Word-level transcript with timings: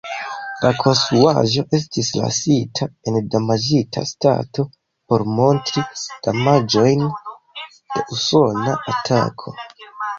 La 0.61 0.69
konstruaĵo 0.77 1.65
estis 1.79 2.09
lasita 2.21 2.87
en 3.13 3.21
damaĝita 3.37 4.05
stato, 4.15 4.67
por 5.13 5.27
montri 5.37 5.87
damaĝojn 6.31 7.09
de 7.79 8.07
usona 8.21 8.79
atako. 8.97 9.61